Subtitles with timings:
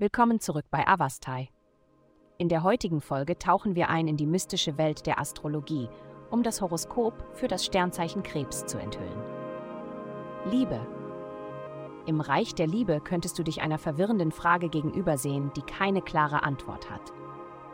[0.00, 1.50] Willkommen zurück bei Avastai.
[2.38, 5.90] In der heutigen Folge tauchen wir ein in die mystische Welt der Astrologie,
[6.30, 9.22] um das Horoskop für das Sternzeichen Krebs zu enthüllen.
[10.50, 10.80] Liebe.
[12.06, 16.88] Im Reich der Liebe könntest du dich einer verwirrenden Frage gegenübersehen, die keine klare Antwort
[16.88, 17.12] hat.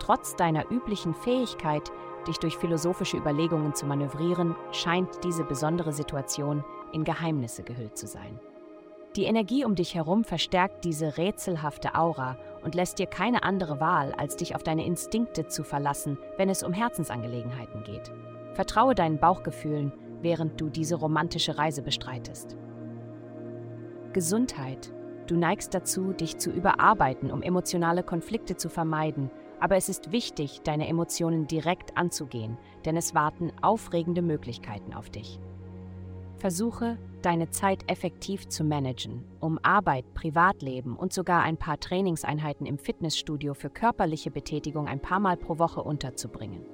[0.00, 1.92] Trotz deiner üblichen Fähigkeit,
[2.26, 8.40] dich durch philosophische Überlegungen zu manövrieren, scheint diese besondere Situation in Geheimnisse gehüllt zu sein.
[9.16, 14.12] Die Energie um dich herum verstärkt diese rätselhafte Aura und lässt dir keine andere Wahl,
[14.12, 18.12] als dich auf deine Instinkte zu verlassen, wenn es um Herzensangelegenheiten geht.
[18.52, 19.90] Vertraue deinen Bauchgefühlen,
[20.20, 22.58] während du diese romantische Reise bestreitest.
[24.12, 24.92] Gesundheit.
[25.26, 30.60] Du neigst dazu, dich zu überarbeiten, um emotionale Konflikte zu vermeiden, aber es ist wichtig,
[30.62, 35.40] deine Emotionen direkt anzugehen, denn es warten aufregende Möglichkeiten auf dich.
[36.36, 42.78] Versuche, deine Zeit effektiv zu managen, um Arbeit, Privatleben und sogar ein paar Trainingseinheiten im
[42.78, 46.64] Fitnessstudio für körperliche Betätigung ein paar Mal pro Woche unterzubringen.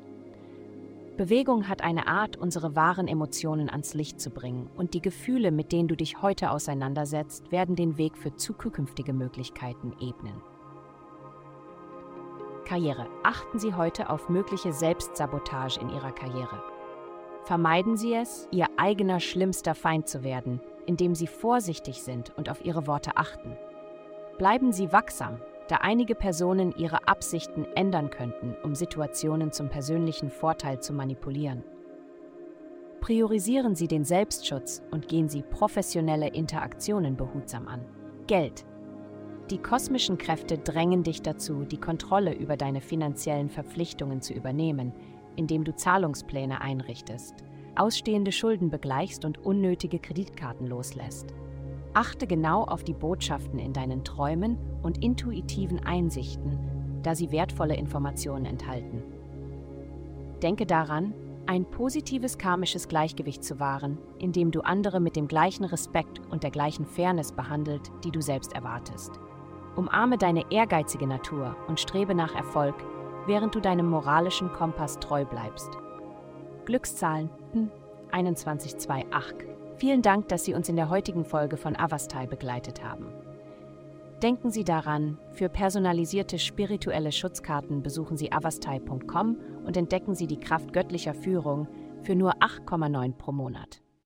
[1.17, 5.72] Bewegung hat eine Art, unsere wahren Emotionen ans Licht zu bringen, und die Gefühle, mit
[5.72, 10.42] denen du dich heute auseinandersetzt, werden den Weg für zukünftige Möglichkeiten ebnen.
[12.66, 13.06] Karriere.
[13.22, 16.72] Achten Sie heute auf mögliche Selbstsabotage in Ihrer Karriere.
[17.44, 22.64] Vermeiden Sie es, Ihr eigener schlimmster Feind zu werden, indem Sie vorsichtig sind und auf
[22.64, 23.56] Ihre Worte achten.
[24.38, 30.80] Bleiben Sie wachsam, da einige Personen ihre Absichten ändern könnten, um Situationen zum persönlichen Vorteil
[30.80, 31.64] zu manipulieren.
[33.00, 37.84] Priorisieren Sie den Selbstschutz und gehen Sie professionelle Interaktionen behutsam an.
[38.26, 38.64] Geld.
[39.50, 44.92] Die kosmischen Kräfte drängen dich dazu, die Kontrolle über deine finanziellen Verpflichtungen zu übernehmen,
[45.36, 47.44] indem du Zahlungspläne einrichtest,
[47.77, 51.34] ausstehende Schulden begleichst und unnötige Kreditkarten loslässt.
[51.94, 56.58] Achte genau auf die Botschaften in deinen Träumen und intuitiven Einsichten,
[57.03, 59.03] da sie wertvolle Informationen enthalten.
[60.43, 61.12] Denke daran,
[61.47, 66.50] ein positives karmisches Gleichgewicht zu wahren, indem du andere mit dem gleichen Respekt und der
[66.50, 69.19] gleichen Fairness behandelt, die du selbst erwartest.
[69.76, 72.75] Umarme deine ehrgeizige Natur und strebe nach Erfolg,
[73.27, 75.71] während du deinem moralischen Kompass treu bleibst.
[76.65, 77.31] Glückszahlen
[78.10, 79.49] 2128.
[79.49, 83.06] Hm, Vielen Dank, dass Sie uns in der heutigen Folge von Avastai begleitet haben.
[84.22, 90.72] Denken Sie daran, für personalisierte spirituelle Schutzkarten besuchen Sie avastai.com und entdecken Sie die Kraft
[90.72, 91.66] göttlicher Führung
[92.03, 93.82] für nur 8,9 pro Monat.